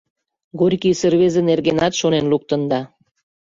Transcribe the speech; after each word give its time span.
Горькийысе 0.59 1.07
рвезе 1.13 1.41
нергенат 1.49 1.93
шонен 2.01 2.25
луктында. 2.31 2.85